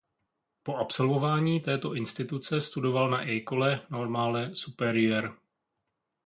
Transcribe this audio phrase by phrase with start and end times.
[0.63, 5.29] Po absolvování této instituce studoval na École normale supérieure.